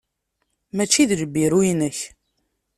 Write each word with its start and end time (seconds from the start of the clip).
Mačči 0.75 1.03
d 1.09 1.11
lbiru-inek. 1.21 1.97